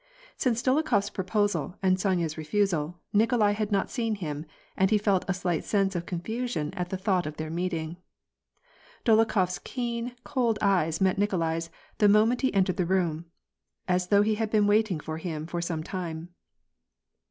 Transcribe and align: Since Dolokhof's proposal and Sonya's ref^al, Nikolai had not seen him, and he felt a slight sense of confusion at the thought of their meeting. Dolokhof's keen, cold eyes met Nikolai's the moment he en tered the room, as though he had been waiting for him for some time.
Since 0.35 0.63
Dolokhof's 0.63 1.11
proposal 1.11 1.75
and 1.83 1.99
Sonya's 1.99 2.33
ref^al, 2.33 2.95
Nikolai 3.13 3.51
had 3.51 3.71
not 3.71 3.91
seen 3.91 4.15
him, 4.15 4.47
and 4.75 4.89
he 4.89 4.97
felt 4.97 5.23
a 5.27 5.33
slight 5.35 5.63
sense 5.63 5.95
of 5.95 6.07
confusion 6.07 6.73
at 6.73 6.89
the 6.89 6.97
thought 6.97 7.27
of 7.27 7.37
their 7.37 7.51
meeting. 7.51 7.97
Dolokhof's 9.05 9.59
keen, 9.59 10.15
cold 10.23 10.57
eyes 10.59 11.01
met 11.01 11.19
Nikolai's 11.19 11.69
the 11.99 12.09
moment 12.09 12.41
he 12.41 12.51
en 12.51 12.63
tered 12.63 12.77
the 12.77 12.85
room, 12.87 13.25
as 13.87 14.07
though 14.07 14.23
he 14.23 14.33
had 14.33 14.49
been 14.49 14.65
waiting 14.65 14.99
for 14.99 15.19
him 15.19 15.45
for 15.45 15.61
some 15.61 15.83
time. 15.83 16.29